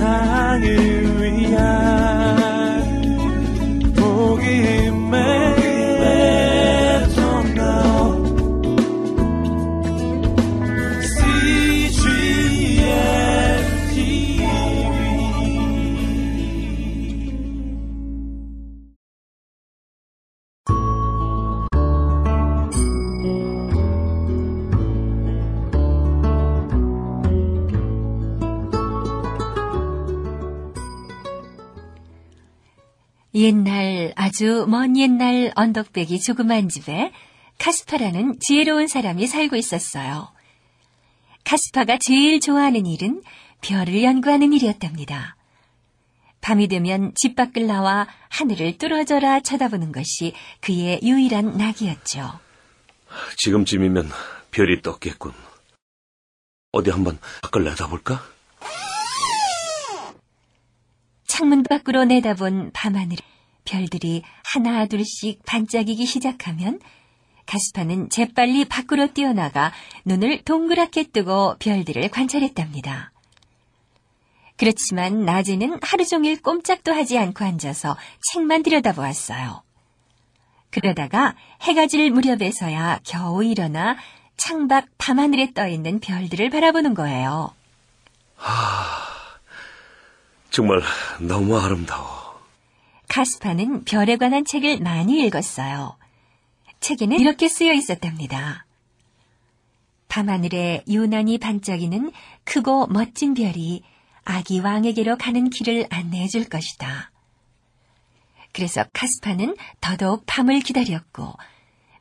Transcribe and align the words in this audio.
세상을 0.00 0.89
옛날 33.34 34.12
아주 34.16 34.66
먼 34.68 34.96
옛날 34.96 35.52
언덕배기 35.54 36.20
조그만 36.20 36.68
집에 36.68 37.12
카스파라는 37.58 38.38
지혜로운 38.40 38.88
사람이 38.88 39.26
살고 39.26 39.56
있었어요. 39.56 40.32
카스파가 41.44 41.98
제일 42.00 42.40
좋아하는 42.40 42.86
일은 42.86 43.22
별을 43.60 44.02
연구하는 44.02 44.52
일이었답니다. 44.52 45.36
밤이 46.40 46.68
되면 46.68 47.12
집 47.14 47.36
밖을 47.36 47.66
나와 47.66 48.08
하늘을 48.30 48.78
뚫어져라 48.78 49.40
쳐다보는 49.40 49.92
것이 49.92 50.32
그의 50.60 51.00
유일한 51.02 51.56
낙이었죠. 51.56 52.40
지금쯤이면 53.36 54.08
별이 54.50 54.80
떴겠군. 54.82 55.32
어디 56.72 56.90
한번 56.90 57.18
밖을 57.42 57.64
내다볼까? 57.64 58.24
창문 61.40 61.62
밖으로 61.62 62.04
내다본 62.04 62.72
밤하늘에 62.74 63.16
별들이 63.64 64.22
하나 64.44 64.84
둘씩 64.84 65.42
반짝이기 65.46 66.04
시작하면 66.04 66.78
가스파는 67.46 68.10
재빨리 68.10 68.66
밖으로 68.66 69.14
뛰어나가 69.14 69.72
눈을 70.04 70.42
동그랗게 70.42 71.04
뜨고 71.04 71.56
별들을 71.58 72.10
관찰했답니다. 72.10 73.12
그렇지만 74.58 75.24
낮에는 75.24 75.78
하루 75.80 76.04
종일 76.04 76.42
꼼짝도 76.42 76.92
하지 76.92 77.16
않고 77.16 77.42
앉아서 77.42 77.96
책만 78.30 78.62
들여다보았어요. 78.62 79.62
그러다가 80.68 81.36
해가 81.62 81.86
질 81.86 82.10
무렵에서야 82.10 83.00
겨우 83.02 83.42
일어나 83.42 83.96
창밖 84.36 84.88
밤하늘에 84.98 85.54
떠있는 85.54 86.00
별들을 86.00 86.50
바라보는 86.50 86.92
거예요. 86.92 87.54
정말 90.50 90.82
너무 91.20 91.58
아름다워. 91.58 92.40
카스파는 93.08 93.84
별에 93.84 94.16
관한 94.16 94.44
책을 94.44 94.80
많이 94.80 95.24
읽었어요. 95.26 95.96
책에는 96.80 97.18
이렇게 97.18 97.48
쓰여 97.48 97.72
있었답니다. 97.72 98.66
밤하늘에 100.08 100.82
유난히 100.88 101.38
반짝이는 101.38 102.12
크고 102.44 102.88
멋진 102.88 103.34
별이 103.34 103.82
아기 104.24 104.60
왕에게로 104.60 105.16
가는 105.18 105.50
길을 105.50 105.86
안내해 105.90 106.26
줄 106.28 106.48
것이다. 106.48 107.10
그래서 108.52 108.84
카스파는 108.92 109.56
더더욱 109.80 110.24
밤을 110.26 110.60
기다렸고, 110.60 111.34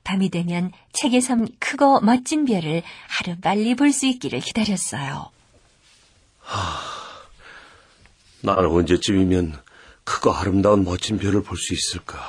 밤이 0.04 0.30
되면 0.30 0.72
책에 0.94 1.22
섬 1.22 1.46
크고 1.60 2.02
멋진 2.02 2.46
별을 2.46 2.82
하루빨리 3.08 3.76
볼 3.76 3.92
수 3.92 4.08
있기를 4.08 4.40
기다렸어요. 4.40 5.30
난 8.42 8.58
언제쯤이면 8.66 9.62
크고 10.04 10.32
아름다운 10.34 10.84
멋진 10.84 11.18
별을 11.18 11.44
볼 11.44 11.58
수 11.58 11.74
있을까? 11.74 12.20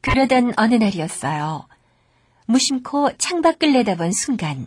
그러던 0.00 0.54
어느 0.56 0.74
날이었어요. 0.74 1.66
무심코 2.46 3.16
창밖을 3.16 3.72
내다본 3.72 4.12
순간, 4.12 4.66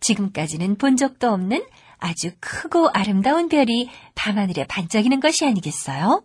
지금까지는 0.00 0.76
본 0.76 0.96
적도 0.96 1.30
없는 1.30 1.64
아주 1.98 2.32
크고 2.40 2.90
아름다운 2.92 3.48
별이 3.48 3.90
밤하늘에 4.14 4.66
반짝이는 4.66 5.20
것이 5.20 5.46
아니겠어요? 5.46 6.24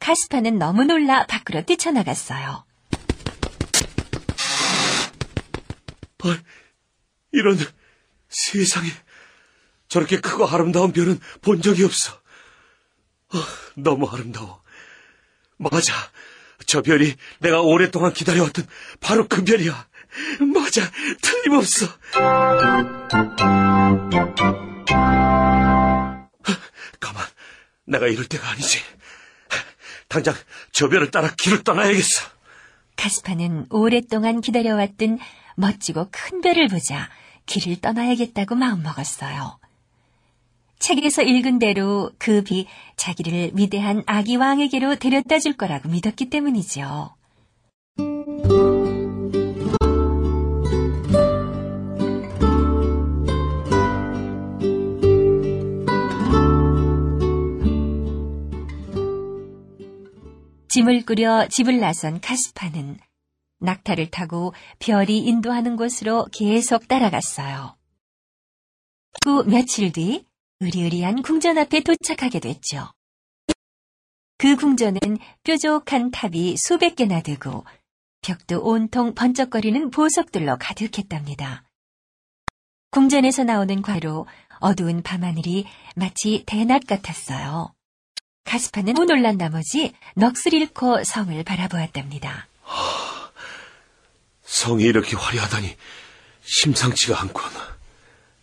카스파는 0.00 0.58
너무 0.58 0.84
놀라 0.84 1.26
밖으로 1.26 1.62
뛰쳐나갔어요. 1.62 2.64
헐, 6.24 6.42
이런 7.32 7.58
세상에 8.28 8.88
저렇게 9.88 10.20
크고 10.20 10.46
아름다운 10.46 10.92
별은 10.92 11.18
본 11.42 11.62
적이 11.62 11.84
없어. 11.84 12.19
어, 13.34 13.38
너무 13.76 14.08
아름다워. 14.08 14.62
맞아. 15.56 15.92
저 16.66 16.82
별이 16.82 17.14
내가 17.38 17.60
오랫동안 17.60 18.12
기다려왔던 18.12 18.66
바로 19.00 19.26
그 19.28 19.44
별이야. 19.44 19.86
맞아. 20.52 20.90
틀림없어. 21.22 21.86
가만. 27.00 27.26
내가 27.86 28.06
이럴 28.08 28.26
때가 28.26 28.50
아니지. 28.50 28.80
당장 30.08 30.34
저 30.72 30.88
별을 30.88 31.10
따라 31.10 31.32
길을 31.38 31.62
떠나야겠어. 31.62 32.28
카스파는 32.96 33.66
오랫동안 33.70 34.40
기다려왔던 34.40 35.18
멋지고 35.56 36.08
큰 36.10 36.40
별을 36.40 36.68
보자 36.68 37.08
길을 37.46 37.80
떠나야겠다고 37.80 38.56
마음먹었어요. 38.56 39.59
책에서 40.80 41.22
읽은 41.22 41.58
대로 41.58 42.10
그 42.18 42.42
비 42.42 42.66
자기를 42.96 43.52
위대한 43.54 44.02
아기 44.06 44.36
왕에게로 44.36 44.96
데려다 44.96 45.38
줄 45.38 45.56
거라고 45.56 45.88
믿었기 45.88 46.30
때문이죠. 46.30 47.14
짐을 60.68 61.04
꾸려 61.04 61.48
집을 61.48 61.80
나선 61.80 62.20
카스파는 62.20 62.98
낙타를 63.58 64.10
타고 64.10 64.54
별이 64.78 65.18
인도하는 65.18 65.76
곳으로 65.76 66.26
계속 66.32 66.88
따라갔어요. 66.88 67.76
후 69.26 69.44
며칠 69.44 69.92
뒤 69.92 70.24
의리의리한 70.60 71.22
궁전 71.22 71.56
앞에 71.56 71.80
도착하게 71.80 72.38
됐죠. 72.40 72.92
그 74.36 74.56
궁전은 74.56 75.00
뾰족한 75.42 76.10
탑이 76.10 76.56
수백 76.58 76.96
개나 76.96 77.22
되고 77.22 77.64
벽도 78.22 78.62
온통 78.62 79.14
번쩍거리는 79.14 79.90
보석들로 79.90 80.58
가득했답니다. 80.58 81.64
궁전에서 82.90 83.44
나오는 83.44 83.80
과로 83.82 84.26
어두운 84.58 85.02
밤하늘이 85.02 85.66
마치 85.94 86.42
대낮 86.46 86.86
같았어요. 86.86 87.72
가스파는 88.44 88.94
너무 88.94 89.06
놀란 89.06 89.38
나머지 89.38 89.94
넋을 90.14 90.52
잃고 90.52 91.04
성을 91.04 91.42
바라보았답니다. 91.44 92.48
성이 94.42 94.84
이렇게 94.84 95.16
화려하다니 95.16 95.76
심상치가 96.42 97.20
않군. 97.22 97.42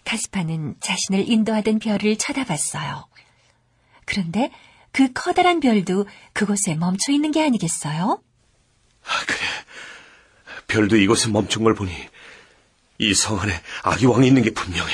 가스파는 0.07 0.75
자신을 0.79 1.29
인도하던 1.29 1.79
별을 1.79 2.17
쳐다봤어요. 2.17 3.07
그런데 4.05 4.49
그 4.93 5.11
커다란 5.11 5.59
별도 5.59 6.05
그곳에 6.31 6.75
멈춰 6.75 7.11
있는 7.11 7.31
게 7.31 7.43
아니겠어요? 7.43 8.21
아, 9.03 9.25
그래. 9.27 9.39
별도 10.67 10.95
이곳에 10.95 11.29
멈춘 11.29 11.63
걸 11.65 11.75
보니 11.75 11.91
이 12.99 13.13
성 13.13 13.37
안에 13.39 13.51
아기 13.83 14.05
왕이 14.05 14.25
있는 14.27 14.43
게 14.43 14.51
분명해. 14.51 14.93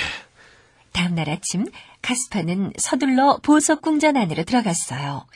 다음 0.94 1.14
날 1.16 1.30
아침 1.30 1.66
카스파는 2.02 2.74
서둘러 2.78 3.38
보석 3.44 3.82
궁전 3.84 4.18
안으로 4.18 4.44
들어갔어요. 4.44 5.28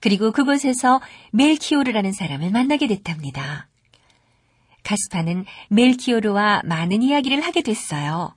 그리고 0.00 0.30
그곳에서 0.30 1.00
멜키오르라는 1.32 2.12
사람을 2.12 2.50
만나게 2.50 2.86
됐답니다. 2.86 3.66
카스파는 4.84 5.46
멜키오르와 5.70 6.62
많은 6.64 7.02
이야기를 7.02 7.40
하게 7.40 7.62
됐어요. 7.62 8.34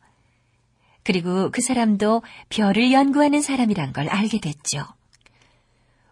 그리고 1.07 1.49
그 1.51 1.61
사람도 1.61 2.21
별을 2.49 2.91
연구하는 2.91 3.41
사람이란 3.41 3.93
걸 3.93 4.09
알게 4.09 4.41
됐죠. 4.41 4.85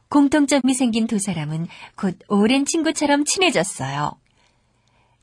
공통점이 0.07 0.73
생긴 0.73 1.05
두 1.05 1.19
사람은 1.19 1.67
곧 1.97 2.17
오랜 2.29 2.63
친구처럼 2.63 3.25
친해졌어요. 3.25 4.17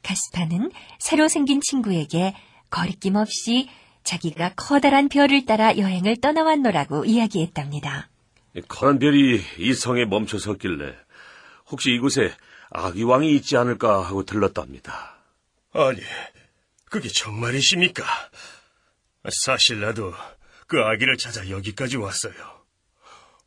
카스파는 0.02 0.72
새로 0.98 1.26
생긴 1.28 1.62
친구에게 1.62 2.34
거리낌 2.68 3.16
없이 3.16 3.70
자기가 4.04 4.52
커다란 4.56 5.08
별을 5.08 5.46
따라 5.46 5.78
여행을 5.78 6.20
떠나왔노라고 6.20 7.06
이야기했답니다. 7.06 8.10
커다란 8.68 8.98
별이 8.98 9.40
이 9.58 9.72
성에 9.72 10.04
멈춰 10.04 10.38
섰길래 10.38 10.94
혹시 11.70 11.92
이곳에 11.92 12.30
아기 12.68 13.04
왕이 13.04 13.34
있지 13.36 13.56
않을까 13.56 14.02
하고 14.02 14.22
들렀답니다. 14.26 15.16
아니, 15.72 16.02
그게 16.90 17.08
정말이십니까? 17.08 18.04
사실 19.30 19.80
나도 19.80 20.12
그 20.66 20.80
아기를 20.80 21.16
찾아 21.16 21.48
여기까지 21.48 21.96
왔어요. 21.96 22.34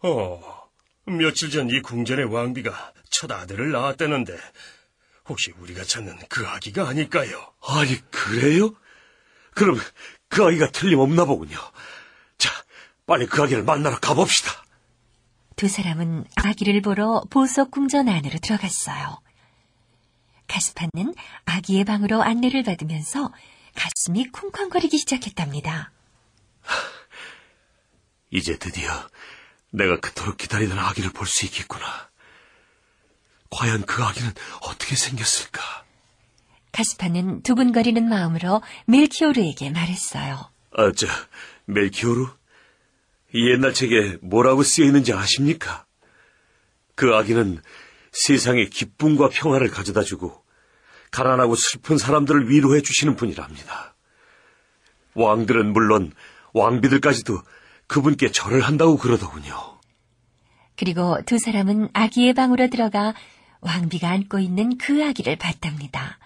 어, 0.04 0.70
며칠 1.06 1.50
전 1.50 1.70
이 1.70 1.82
궁전의 1.82 2.26
왕비가 2.26 2.94
첫 3.10 3.32
아들을 3.32 3.72
낳았다는데 3.72 4.38
혹시 5.28 5.52
우리가 5.60 5.84
찾는 5.84 6.18
그 6.30 6.46
아기가 6.48 6.88
아닐까요? 6.88 7.54
아니, 7.68 8.00
그래요? 8.12 8.76
그럼 9.54 9.80
그 10.30 10.44
아기가 10.44 10.70
틀림없나 10.72 11.26
보군요. 11.26 11.58
자, 12.38 12.52
빨리 13.08 13.26
그 13.26 13.42
아기를 13.42 13.64
만나러 13.64 14.00
가봅시다. 14.00 14.52
두 15.56 15.68
사람은 15.68 16.26
아기를 16.36 16.82
보러 16.82 17.24
보석 17.30 17.72
궁전 17.72 18.10
안으로 18.10 18.38
들어갔어요. 18.40 19.20
가스파는 20.48 21.16
아기의 21.46 21.86
방으로 21.86 22.22
안내를 22.22 22.64
받으면서 22.64 23.32
가슴이 23.76 24.32
쿵쾅거리기 24.32 24.98
시작했답니다. 24.98 25.92
이제 28.32 28.58
드디어 28.58 28.90
내가 29.72 30.00
그토록 30.00 30.38
기다리던 30.38 30.78
아기를 30.80 31.12
볼 31.12 31.28
수 31.28 31.46
있겠구나. 31.46 32.10
과연 33.52 33.86
그 33.86 34.04
아기는 34.04 34.32
어떻게 34.62 34.96
생겼을까? 34.96 35.62
가스파는 36.72 37.42
두근거리는 37.44 38.08
마음으로 38.08 38.62
멜키오르에게 38.88 39.70
말했어요. 39.70 40.52
아, 40.78 40.92
저, 40.94 41.08
멜키오르? 41.66 42.28
이 43.34 43.50
옛날 43.50 43.74
책에 43.74 44.18
뭐라고 44.22 44.64
쓰여 44.64 44.86
있는지 44.86 45.14
아십니까? 45.14 45.86
그 46.96 47.14
아기는 47.16 47.62
세상에 48.12 48.66
기쁨과 48.66 49.30
평화를 49.30 49.70
가져다 49.70 50.04
주고, 50.04 50.44
가난하고 51.16 51.56
슬픈 51.56 51.98
사람들을 51.98 52.50
위로해 52.50 52.82
주시는 52.82 53.16
분이랍니다. 53.16 53.96
왕들은 55.14 55.72
물론 55.72 56.12
왕비들까지도 56.54 57.42
그분께 57.88 58.32
절을 58.32 58.62
한다고 58.62 58.98
그러더군요. 58.98 59.80
그리고 60.76 61.18
두 61.26 61.40
사람은 61.40 61.90
아기의 61.94 62.34
방으로 62.34 62.70
들어가 62.70 63.14
왕비가 63.62 64.10
안고 64.10 64.40
있는 64.40 64.78
그 64.78 65.06
아기를 65.06 65.38
봤답니다. 65.38 66.20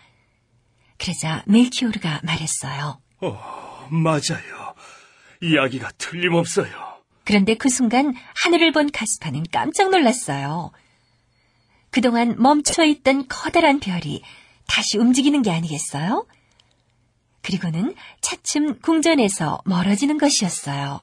그러자 0.98 1.44
멜키오르가 1.46 2.22
말했어요. 2.24 3.00
어, 3.22 3.88
맞아요. 3.92 4.74
이 5.42 5.56
아기가 5.58 5.92
틀림없어요. 6.00 6.68
그런데 7.26 7.54
그 7.54 7.70
순간 7.70 8.16
하늘을 8.44 8.72
본 8.72 8.90
가스파는 8.92 9.46
깜짝 9.52 9.92
놀랐어요. 9.92 10.72
그동안 11.92 12.36
멈춰있던 12.40 13.28
커다란 13.28 13.80
별이 13.80 14.24
다시 14.70 14.98
움직이는 14.98 15.42
게 15.42 15.52
아니겠어요? 15.52 16.26
그리고는 17.42 17.96
차츰 18.22 18.80
궁전에서 18.80 19.62
멀어지는 19.66 20.18
것이었어요. 20.18 21.02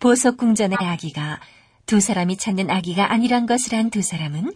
보석궁전의 0.00 0.78
아기가 0.80 1.40
두 1.86 2.00
사람이 2.00 2.36
찾는 2.36 2.70
아기가 2.70 3.12
아니란 3.12 3.46
것을 3.46 3.74
안 3.74 3.90
두 3.90 4.02
사람은 4.02 4.52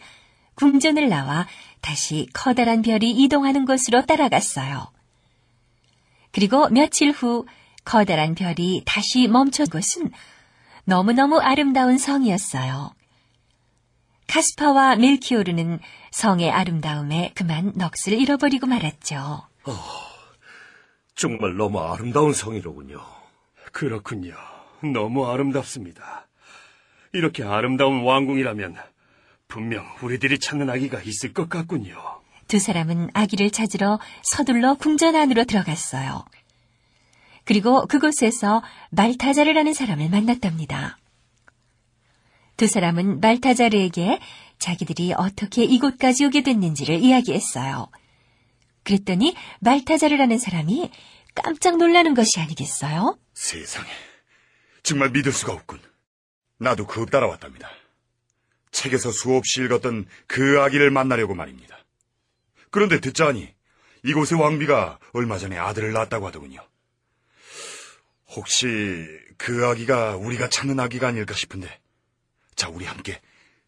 궁전을 0.54 1.08
나와 1.08 1.46
다시 1.80 2.28
커다란 2.32 2.82
별이 2.82 3.10
이동하는 3.10 3.64
곳으로 3.64 4.04
따라갔어요. 4.06 4.86
그리고 6.30 6.68
며칠 6.68 7.10
후 7.10 7.46
커다란 7.84 8.34
별이 8.34 8.82
다시 8.86 9.28
멈춘 9.28 9.66
곳은 9.66 10.10
너무너무 10.84 11.38
아름다운 11.38 11.98
성이었어요. 11.98 12.92
카스파와 14.28 14.96
멜키오르는 14.96 15.80
성의 16.10 16.50
아름다움에 16.50 17.32
그만 17.34 17.72
넋을 17.76 18.18
잃어버리고 18.18 18.66
말았죠. 18.66 19.46
정말 21.14 21.56
너무 21.56 21.80
아름다운 21.80 22.32
성이로군요. 22.32 23.00
그렇군요. 23.72 24.34
너무 24.92 25.30
아름답습니다. 25.30 26.26
이렇게 27.12 27.44
아름다운 27.44 28.04
왕궁이라면 28.04 28.76
분명 29.48 29.84
우리들이 30.02 30.38
찾는 30.40 30.70
아기가 30.70 31.00
있을 31.02 31.34
것 31.34 31.48
같군요. 31.48 31.94
두 32.48 32.58
사람은 32.58 33.10
아기를 33.12 33.50
찾으러 33.50 34.00
서둘러 34.22 34.74
궁전 34.74 35.14
안으로 35.14 35.44
들어갔어요. 35.44 36.24
그리고 37.44 37.86
그곳에서 37.86 38.62
말타자르라는 38.90 39.74
사람을 39.74 40.08
만났답니다. 40.08 40.98
두 42.56 42.66
사람은 42.66 43.20
말타자르에게 43.20 44.20
자기들이 44.58 45.14
어떻게 45.16 45.64
이곳까지 45.64 46.26
오게 46.26 46.42
됐는지를 46.42 47.00
이야기했어요. 47.00 47.88
그랬더니 48.84 49.34
말타자르라는 49.60 50.38
사람이 50.38 50.90
깜짝 51.34 51.78
놀라는 51.78 52.14
것이 52.14 52.40
아니겠어요? 52.40 53.18
세상에. 53.34 53.88
정말 54.82 55.10
믿을 55.10 55.32
수가 55.32 55.52
없군. 55.52 55.80
나도 56.58 56.86
그 56.86 57.06
따라왔답니다. 57.06 57.68
책에서 58.70 59.10
수없이 59.10 59.62
읽었던 59.62 60.06
그 60.26 60.60
아기를 60.60 60.90
만나려고 60.90 61.34
말입니다. 61.34 61.76
그런데 62.70 63.00
듣자하니 63.00 63.52
이곳의 64.04 64.40
왕비가 64.40 64.98
얼마 65.12 65.38
전에 65.38 65.58
아들을 65.58 65.92
낳았다고 65.92 66.26
하더군요. 66.26 66.60
혹시 68.34 69.06
그 69.36 69.66
아기가 69.66 70.16
우리가 70.16 70.48
찾는 70.48 70.80
아기가 70.80 71.08
아닐까 71.08 71.34
싶은데, 71.34 71.80
자, 72.54 72.68
우리 72.68 72.84
함께 72.84 73.20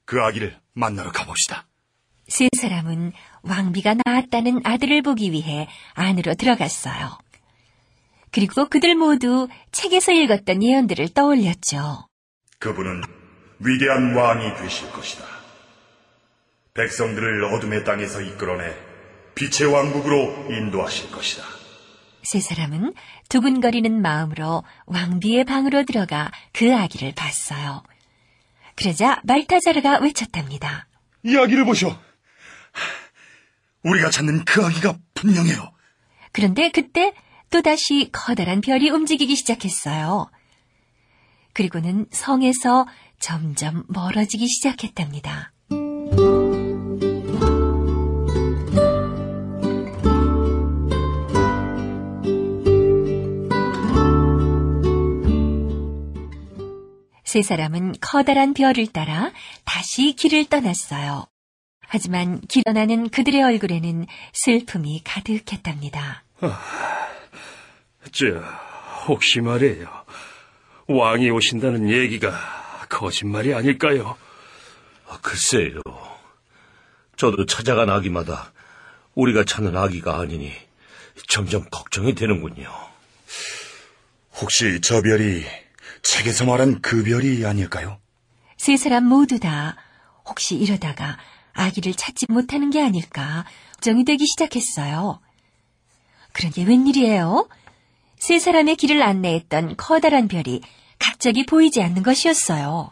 그 0.05 0.23
아기를 0.23 0.59
만나러 0.73 1.13
가봅시다. 1.13 1.67
세 2.29 2.49
사람은 2.57 3.13
왕비가 3.43 3.97
낳았다는 4.05 4.63
아들을 4.65 5.03
보기 5.03 5.33
위해 5.33 5.69
안으로 5.95 6.35
들어갔어요. 6.35 7.19
그리고 8.31 8.69
그들 8.69 8.95
모두 8.95 9.49
책에서 9.71 10.13
읽었던 10.13 10.63
예언들을 10.63 11.11
떠올렸죠. 11.11 12.09
그분은 12.59 13.03
위대한 13.61 14.15
왕이 14.17 14.57
되실 14.57 14.91
것이다. 14.91 15.25
백성들을 16.75 17.45
어둠의 17.45 17.85
땅에서 17.85 18.21
이끌어내 18.21 18.75
빛의 19.35 19.73
왕국으로 19.73 20.51
인도하실 20.51 21.11
것이다. 21.13 21.54
세 22.25 22.41
사람은 22.41 22.94
두근거리는 23.29 24.03
마음으로 24.03 24.65
왕비의 24.87 25.44
방으로 25.44 25.85
들어가 25.85 26.31
그 26.53 26.75
아기를 26.75 27.12
봤어요. 27.15 27.82
그러자 28.75 29.21
말타자르가 29.25 30.00
외쳤답니다. 30.00 30.88
이 31.23 31.37
아기를 31.37 31.65
보시오. 31.65 31.97
우리가 33.84 34.10
찾는 34.10 34.44
그 34.44 34.65
아기가 34.65 34.99
분명해요. 35.15 35.70
그런데 36.32 36.70
그때 36.70 37.15
또다시 37.51 38.10
커다란 38.10 38.60
별이 38.60 38.91
움직이기 38.91 39.37
시작했어요. 39.37 40.29
그리고는 41.53 42.06
성에서 42.10 42.87
점점 43.20 43.84
멀어지기 43.89 44.49
시작했답니다. 44.49 45.54
세 57.34 57.43
사람은 57.43 57.96
커다란 58.00 58.55
별을 58.55 58.86
따라 58.93 59.32
다시 59.64 60.14
길을 60.14 60.44
떠났어요. 60.44 61.26
하지만 61.81 62.41
길어나는 62.43 63.08
그들의 63.08 63.43
얼굴에는 63.43 64.06
슬픔이 64.32 65.03
가득했답니다. 65.03 66.22
저, 68.12 68.24
혹시 69.08 69.41
말이에요. 69.41 69.88
왕이 70.86 71.29
오신다는 71.31 71.91
얘기가 71.91 72.38
거짓말이 72.88 73.53
아닐까요? 73.53 74.17
아, 75.08 75.19
글쎄요. 75.20 75.81
저도 77.17 77.46
찾아간 77.46 77.91
아기마다 77.91 78.53
우리가 79.17 79.43
찾는 79.43 79.76
아기가 79.76 80.20
아니니 80.20 80.53
점점 81.29 81.64
걱정이 81.69 82.14
되는군요. 82.14 82.70
혹시 84.34 84.81
저 84.81 85.03
별이 85.03 85.64
책에서 86.05 86.44
말한 86.44 86.81
그 86.81 87.03
별이 87.03 87.44
아닐까요? 87.44 87.99
세 88.56 88.77
사람 88.77 89.05
모두 89.05 89.41
다 89.41 89.77
혹시 90.25 90.55
이러다가 90.56 91.19
아기를 91.53 91.94
찾지 91.94 92.27
못하는 92.29 92.70
게 92.70 92.81
아닐까 92.81 93.44
걱정이 93.84 94.06
되기 94.06 94.25
시작했어요. 94.27 95.20
그런데 96.32 96.65
웬일이에요? 96.65 97.46
세 98.19 98.39
사람의 98.39 98.77
길을 98.77 99.03
안내했던 99.03 99.77
커다란 99.77 100.27
별이 100.27 100.63
갑자기 100.99 101.44
보이지 101.44 101.82
않는 101.82 102.03
것이었어요. 102.03 102.91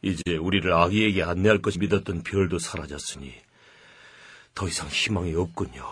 이제 0.00 0.36
우리를 0.38 0.72
아기에게 0.72 1.22
안내할 1.22 1.60
것이 1.60 1.78
믿었던 1.78 2.22
별도 2.22 2.58
사라졌으니 2.58 3.34
더 4.54 4.66
이상 4.66 4.88
희망이 4.88 5.34
없군요. 5.34 5.84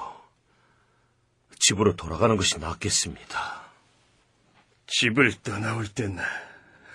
집으로 1.59 1.95
돌아가는 1.95 2.35
것이 2.39 2.59
낫겠습니다. 2.59 3.68
집을 4.89 5.35
떠나올 5.43 5.87
땐 5.87 6.19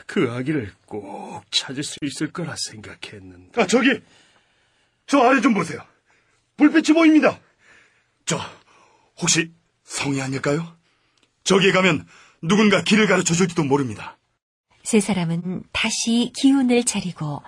그 0.06 0.32
아기를 0.32 0.74
꼭 0.86 1.44
찾을 1.52 1.84
수 1.84 1.98
있을 2.04 2.32
거라 2.32 2.56
생각했는데. 2.58 3.62
아, 3.62 3.68
저기! 3.68 4.00
저 5.08 5.20
아래 5.20 5.42
좀 5.42 5.54
보세요. 5.54 5.84
불빛이 6.58 6.94
보입니다. 6.94 7.40
저, 8.26 8.40
혹시 9.20 9.52
성이 9.84 10.22
아닐까요? 10.22 10.78
저기에 11.44 11.72
가면 11.72 12.08
누군가 12.42 12.84
길을 12.84 13.08
가르쳐 13.08 13.34
줄지도 13.34 13.64
모릅니다. 13.64 14.18
세 14.84 15.00
사람은 15.00 15.64
다시 15.72 16.32
기운을 16.36 16.84
차리고 16.84 17.42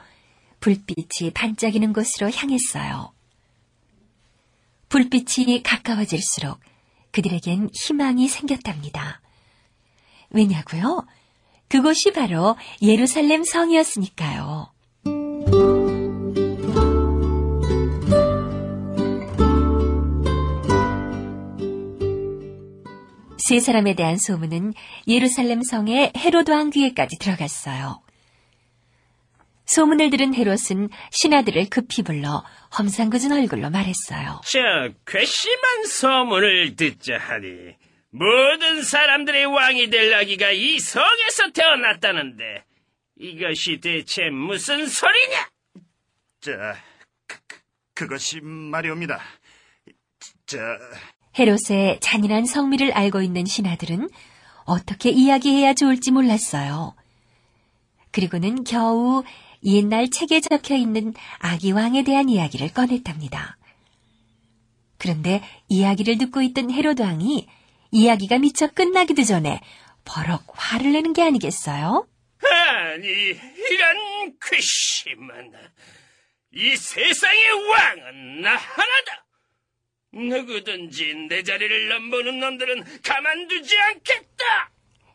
불빛이 0.59 1.31
반짝이는 1.33 1.93
곳으로 1.93 2.31
향했어요. 2.31 3.13
불빛이 4.89 5.63
가까워질수록 5.63 6.59
그들에겐 7.11 7.69
희망이 7.73 8.27
생겼답니다. 8.27 9.21
왜냐고요? 10.29 11.05
그곳이 11.67 12.11
바로 12.13 12.55
예루살렘 12.81 13.43
성이었으니까요. 13.43 14.71
세 23.47 23.59
사람에 23.59 23.93
대한 23.93 24.17
소문은 24.17 24.73
예루살렘 25.07 25.61
성의 25.61 26.11
헤로드 26.17 26.49
왕 26.49 26.71
귀에까지 26.71 27.17
들어갔어요. 27.19 28.01
소문을 29.65 30.09
들은 30.09 30.33
헤롯은 30.33 30.89
신하들을 31.11 31.69
급히 31.69 32.01
불러 32.01 32.43
험상궂은 32.77 33.31
얼굴로 33.31 33.69
말했어요. 33.69 34.41
저 34.45 34.59
괘씸한 35.05 35.85
소문을 35.85 36.75
듣자 36.75 37.17
하니 37.17 37.75
모든 38.17 38.81
사람들의 38.81 39.45
왕이 39.45 39.89
될 39.89 40.13
아기가 40.13 40.51
이 40.51 40.79
성에서 40.79 41.51
태어났다는데 41.53 42.63
이것이 43.17 43.81
대체 43.81 44.29
무슨 44.29 44.87
소리냐? 44.87 45.49
저, 46.39 46.51
그, 47.27 47.37
그것이 47.93 48.39
말이옵니다. 48.39 49.19
저, 50.45 50.57
헤롯의 51.37 51.99
잔인한 51.99 52.45
성미를 52.45 52.93
알고 52.93 53.21
있는 53.21 53.45
신하들은 53.45 54.09
어떻게 54.63 55.09
이야기해야 55.09 55.73
좋을지 55.73 56.11
몰랐어요. 56.11 56.95
그리고는 58.11 58.63
겨우 58.63 59.25
옛날 59.65 60.09
책에 60.09 60.39
적혀 60.39 60.75
있는 60.75 61.13
아기 61.39 61.73
왕에 61.73 62.05
대한 62.05 62.29
이야기를 62.29 62.71
꺼냈답니다. 62.71 63.57
그런데 64.97 65.43
이야기를 65.67 66.17
듣고 66.17 66.41
있던 66.41 66.71
헤로드 66.71 67.01
왕이 67.01 67.45
이야기가 67.95 68.39
미처 68.39 68.67
끝나기도 68.67 69.23
전에 69.23 69.61
버럭 70.03 70.43
화를 70.49 70.91
내는 70.91 71.13
게 71.13 71.23
아니겠어요? 71.23 72.05
아니 72.43 73.07
이런 73.07 74.33
괘씸한 74.41 75.53
이 76.51 76.75
세상의 76.75 77.51
왕은 77.69 78.41
나 78.41 78.49
하나다. 78.51 79.25
누구든지 80.13 81.27
내 81.29 81.43
자리를 81.43 81.89
넘보는 81.89 82.39
놈들은 82.39 82.83
가만두지 83.01 83.77
않겠다. 83.77 84.71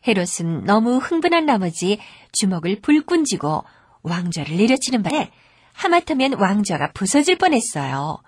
헤롯은 0.07 0.65
너무 0.65 0.97
흥분한 0.97 1.45
나머지 1.45 1.99
주먹을 2.31 2.81
불끈 2.81 3.25
쥐고 3.25 3.63
왕좌를 4.01 4.57
내려치는 4.57 5.03
바에 5.03 5.29
하마터면 5.73 6.33
왕좌가 6.33 6.93
부서질 6.93 7.37
뻔했어요. 7.37 8.23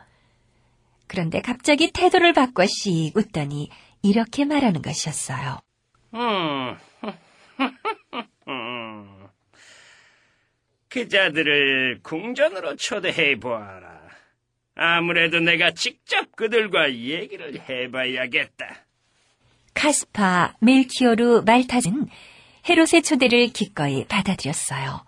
그런데 1.07 1.41
갑자기 1.41 1.91
태도를 1.91 2.33
바꿔 2.33 2.65
씩 2.67 3.15
웃더니 3.15 3.69
이렇게 4.03 4.45
말하는 4.45 4.81
것이었어요. 4.81 5.59
음. 6.13 6.77
음. 8.47 9.27
그 10.89 11.07
자들을 11.07 12.01
궁전으로 12.03 12.75
초대해 12.75 13.39
보아라. 13.39 14.03
아무래도 14.75 15.39
내가 15.39 15.71
직접 15.71 16.35
그들과 16.35 16.93
얘기를 16.93 17.59
해봐야겠다. 17.67 18.85
카스파, 19.73 20.53
멜키오르, 20.59 21.41
말타는 21.45 22.07
헤롯의 22.69 23.01
초대를 23.03 23.47
기꺼이 23.47 24.05
받아들였어요. 24.05 25.03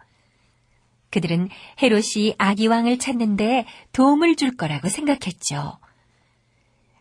그들은 1.11 1.49
헤롯이 1.81 2.35
아기왕을 2.37 2.97
찾는데 2.99 3.65
도움을 3.93 4.35
줄 4.35 4.57
거라고 4.57 4.89
생각했죠. 4.89 5.79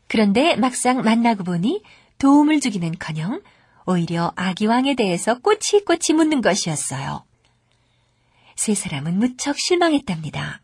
그런데 0.08 0.56
막상 0.56 1.02
만나고 1.02 1.44
보니 1.44 1.82
도움을 2.18 2.60
주기는 2.60 2.94
커녕 2.98 3.42
오히려 3.86 4.32
아기왕에 4.36 4.94
대해서 4.94 5.38
꼬치꼬치 5.38 6.14
묻는 6.14 6.40
것이었어요. 6.40 7.24
세 8.56 8.74
사람은 8.74 9.18
무척 9.18 9.58
실망했답니다. 9.58 10.60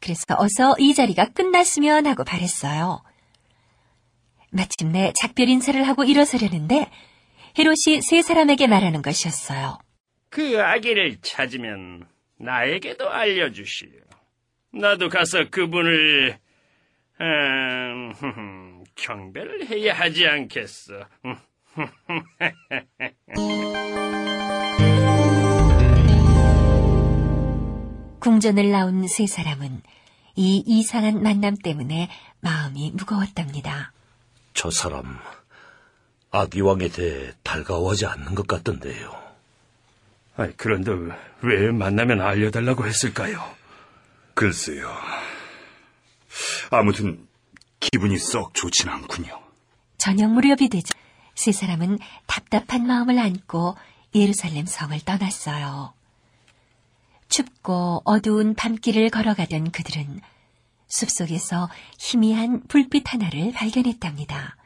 그래서 0.00 0.24
어서 0.38 0.74
이 0.78 0.94
자리가 0.94 1.26
끝났으면 1.30 2.06
하고 2.06 2.24
바랬어요. 2.24 3.02
마침내 4.50 5.12
작별 5.20 5.48
인사를 5.48 5.86
하고 5.86 6.04
일어서려는데 6.04 6.90
헤롯이 7.58 8.02
세 8.02 8.22
사람에게 8.22 8.66
말하는 8.66 9.02
것이었어요. 9.02 9.78
그 10.30 10.62
아기를 10.62 11.18
찾으면 11.22 12.06
나에게도 12.38 13.08
알려주시오. 13.08 13.88
나도 14.72 15.08
가서 15.08 15.48
그분을 15.50 16.38
음, 17.20 18.12
경배를 18.94 19.66
해야 19.68 19.94
하지 19.94 20.26
않겠어. 20.26 20.94
궁전을 28.20 28.70
나온 28.70 29.06
세 29.06 29.26
사람은 29.26 29.82
이 30.34 30.62
이상한 30.66 31.22
만남 31.22 31.56
때문에 31.56 32.10
마음이 32.40 32.92
무거웠답니다. 32.94 33.92
저 34.52 34.70
사람 34.70 35.18
아기왕에 36.30 36.88
대해 36.88 37.32
달가워하지 37.42 38.06
않는 38.06 38.34
것 38.34 38.46
같던데요. 38.46 39.14
아이, 40.36 40.52
그런데 40.56 40.92
왜 41.42 41.70
만나면 41.70 42.20
알려달라고 42.20 42.86
했을까요? 42.86 43.42
글쎄요. 44.34 44.90
아무튼 46.70 47.26
기분이 47.80 48.18
썩 48.18 48.54
좋진 48.54 48.88
않군요. 48.88 49.40
저녁 49.98 50.32
무렵이 50.32 50.68
되자 50.68 50.88
세 51.34 51.52
사람은 51.52 51.98
답답한 52.26 52.86
마음을 52.86 53.18
안고 53.18 53.76
예루살렘 54.14 54.66
성을 54.66 54.98
떠났어요. 55.00 55.92
춥고 57.28 58.02
어두운 58.04 58.54
밤길을 58.54 59.10
걸어가던 59.10 59.72
그들은 59.72 60.20
숲속에서 60.88 61.68
희미한 61.98 62.62
불빛 62.68 63.12
하나를 63.12 63.52
발견했답니다. 63.52 64.56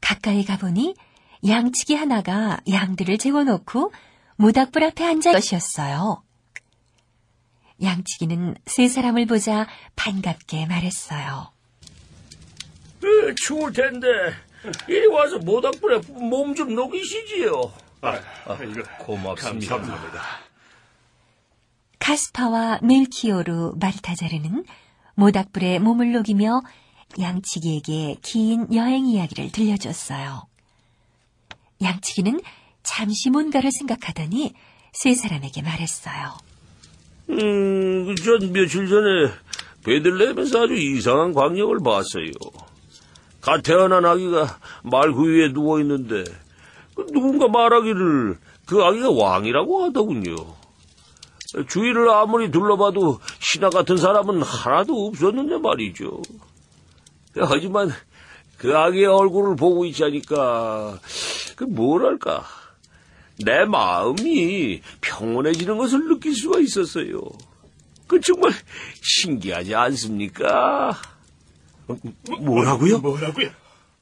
가까이 0.00 0.44
가보니 0.44 0.94
양치기 1.46 1.94
하나가 1.94 2.58
양들을 2.70 3.18
재워놓고 3.18 3.92
모닥불 4.36 4.84
앞에 4.84 5.04
앉아 5.04 5.32
것이었어요. 5.32 6.22
양치기는 7.82 8.56
세 8.66 8.88
사람을 8.88 9.26
보자 9.26 9.66
반갑게 9.96 10.66
말했어요. 10.66 11.50
으, 13.04 13.34
추울 13.36 13.72
텐데 13.72 14.06
이리 14.88 15.06
와서 15.06 15.38
모닥불에 15.38 16.00
몸 16.18 16.54
좀 16.54 16.74
녹이시지요. 16.74 17.72
아, 18.02 18.18
고맙습니다. 19.00 19.76
카스파와 21.98 22.80
멜키오르 22.82 23.74
마르타자르는 23.80 24.64
모닥불에 25.14 25.78
몸을 25.78 26.12
녹이며 26.12 26.60
양치기에게 27.20 28.16
긴 28.22 28.72
여행 28.74 29.06
이야기를 29.06 29.50
들려줬어요. 29.52 30.46
양치기는 31.82 32.40
잠시 32.82 33.30
뭔가를 33.30 33.70
생각하더니 33.72 34.54
세 34.92 35.14
사람에게 35.14 35.62
말했어요. 35.62 36.36
음, 37.30 38.14
전 38.16 38.52
며칠 38.52 38.88
전에 38.88 39.30
베들레헴에서 39.84 40.64
아주 40.64 40.74
이상한 40.74 41.32
광경을 41.32 41.78
봤어요. 41.82 42.30
갓 43.40 43.62
태어난 43.62 44.04
아기가 44.04 44.58
말구 44.82 45.28
위에 45.28 45.52
누워 45.52 45.80
있는데 45.80 46.24
누군가 46.96 47.48
말하기를 47.48 48.38
그 48.66 48.82
아기가 48.82 49.10
왕이라고 49.10 49.84
하더군요. 49.84 50.34
주위를 51.68 52.10
아무리 52.10 52.50
둘러봐도 52.50 53.20
신하 53.38 53.70
같은 53.70 53.96
사람은 53.96 54.42
하나도 54.42 55.06
없었는데 55.06 55.58
말이죠. 55.58 56.20
하지만 57.36 57.90
그 58.58 58.76
아기의 58.76 59.06
얼굴을 59.06 59.56
보고 59.56 59.84
있자니까 59.84 60.98
그 61.54 61.64
뭐랄까 61.64 62.44
내 63.44 63.64
마음이 63.64 64.80
평온해지는 65.00 65.76
것을 65.76 66.08
느낄 66.08 66.34
수가 66.34 66.60
있었어요. 66.60 67.20
그 68.06 68.20
정말 68.20 68.52
신기하지 69.02 69.74
않습니까? 69.74 70.96
뭐라고요? 72.40 72.98
뭐라고요? 72.98 73.50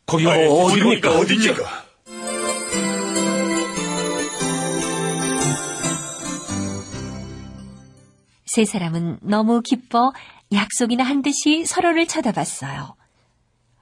거기가 0.07 0.33
아이, 0.33 0.47
어디입니까? 0.47 1.19
어디입니까? 1.19 1.85
세 8.47 8.65
사람은 8.65 9.19
너무 9.23 9.63
기뻐 9.63 10.13
약속이나 10.53 11.03
한 11.03 11.23
듯이 11.23 11.65
서로를 11.67 12.07
쳐다봤어요. 12.07 12.95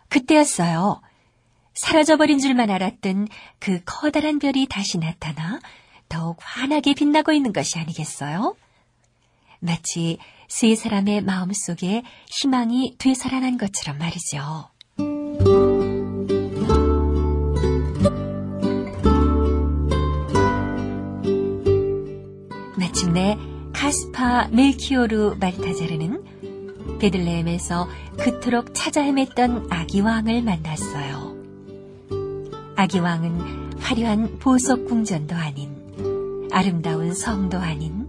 그때였어요. 0.08 1.02
사라져버린 1.74 2.38
줄만 2.38 2.70
알았던 2.70 3.28
그 3.58 3.80
커다란 3.84 4.38
별이 4.38 4.66
다시 4.68 4.98
나타나 4.98 5.60
더욱 6.08 6.36
환하게 6.40 6.94
빛나고 6.94 7.32
있는 7.32 7.52
것이 7.52 7.78
아니겠어요? 7.78 8.54
마치 9.60 10.18
세 10.48 10.74
사람의 10.74 11.22
마음 11.22 11.52
속에 11.52 12.02
희망이 12.28 12.96
되살아난 12.98 13.56
것처럼 13.56 13.98
말이죠. 13.98 14.68
마침내 22.76 23.38
카스파 23.72 24.48
멜키오르 24.48 25.36
말타자르는 25.40 26.98
베들레헴에서 26.98 27.88
그토록 28.18 28.74
찾아 28.74 29.02
헤맸던 29.02 29.68
아기 29.70 30.00
왕을 30.00 30.42
만났어요. 30.42 31.31
아기 32.76 32.98
왕은 32.98 33.78
화려한 33.78 34.38
보석 34.38 34.86
궁전도 34.86 35.34
아닌 35.34 36.48
아름다운 36.52 37.14
성도 37.14 37.58
아닌 37.58 38.08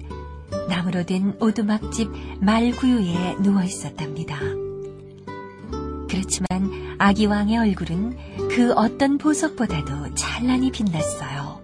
나무로 0.70 1.06
된 1.06 1.36
오두막집 1.40 2.10
말구유에 2.42 3.38
누워 3.42 3.64
있었답니다. 3.64 4.40
그렇지만 6.10 6.96
아기 7.00 7.26
왕의 7.26 7.58
얼굴은 7.58 8.18
그 8.50 8.74
어떤 8.74 9.18
보석보다도 9.18 10.14
찬란히 10.16 10.72
빛났어요. 10.72 11.62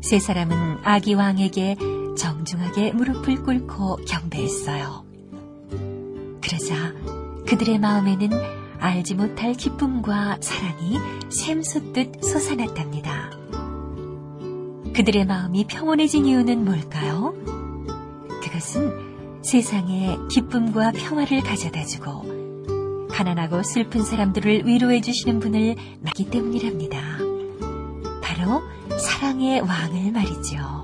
세 0.00 0.18
사람은 0.18 0.78
아기 0.84 1.14
왕에게 1.14 1.76
정중하게 2.16 2.92
무릎을 2.92 3.42
꿇고 3.42 3.96
경배했어요. 4.06 5.04
그러자 6.40 6.92
그들의 7.46 7.78
마음에는 7.78 8.30
알지 8.84 9.14
못할 9.14 9.54
기쁨과 9.54 10.36
사랑이 10.40 10.98
샘솟듯 11.30 12.22
솟아났답니다. 12.22 13.30
그들의 14.94 15.24
마음이 15.24 15.66
평온해진 15.66 16.26
이유는 16.26 16.66
뭘까요? 16.66 17.34
그것은 18.42 19.40
세상에 19.40 20.18
기쁨과 20.30 20.92
평화를 20.92 21.40
가져다주고 21.40 23.08
가난하고 23.08 23.62
슬픈 23.62 24.04
사람들을 24.04 24.66
위로해 24.66 25.00
주시는 25.00 25.40
분을 25.40 25.76
맞기 26.02 26.28
때문이랍니다. 26.28 27.00
바로 28.22 28.62
사랑의 28.98 29.62
왕을 29.62 30.12
말이죠. 30.12 30.83